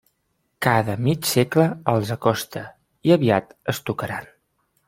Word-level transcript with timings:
Cada 0.65 0.95
mig 1.07 1.27
segle 1.33 1.67
els 1.95 2.13
acosta, 2.17 2.65
i 3.11 3.17
aviat 3.21 3.57
es 3.75 3.87
tocaran. 3.91 4.31